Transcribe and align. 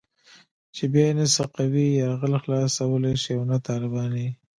چې 0.75 0.83
بيا 0.93 1.05
يې 1.09 1.13
نه 1.19 1.25
سقوي 1.35 1.87
يرغل 2.01 2.33
خلاصولای 2.43 3.15
شي 3.23 3.31
او 3.37 3.43
نه 3.51 3.57
طالباني. 3.67 4.27